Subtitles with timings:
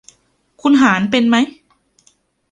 [0.61, 1.45] คุณหารเป็นมั้ย